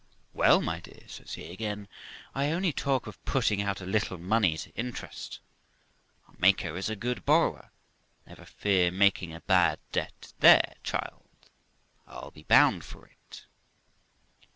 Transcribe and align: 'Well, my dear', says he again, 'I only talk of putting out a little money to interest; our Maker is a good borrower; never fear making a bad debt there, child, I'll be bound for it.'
'Well, 0.33 0.61
my 0.61 0.79
dear', 0.79 1.07
says 1.07 1.33
he 1.35 1.51
again, 1.51 1.87
'I 2.33 2.53
only 2.53 2.73
talk 2.73 3.05
of 3.05 3.23
putting 3.23 3.61
out 3.61 3.81
a 3.81 3.85
little 3.85 4.17
money 4.17 4.57
to 4.57 4.71
interest; 4.71 5.37
our 6.27 6.33
Maker 6.39 6.75
is 6.75 6.89
a 6.89 6.95
good 6.95 7.23
borrower; 7.23 7.69
never 8.25 8.45
fear 8.45 8.89
making 8.89 9.31
a 9.31 9.41
bad 9.41 9.77
debt 9.91 10.33
there, 10.39 10.73
child, 10.81 11.27
I'll 12.07 12.31
be 12.31 12.41
bound 12.41 12.83
for 12.83 13.05
it.' 13.05 13.45